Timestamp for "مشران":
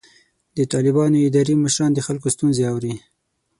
1.63-1.91